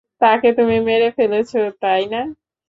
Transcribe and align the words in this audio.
তাকে 0.21 0.49
তুমি 0.57 0.75
মেরে 0.87 1.09
ফেলেছো, 1.17 1.59
তাই 1.81 2.01
না? 2.07 2.21